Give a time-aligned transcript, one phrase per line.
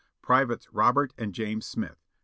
[0.23, 2.07] "Privates Robert and James Smith, Co.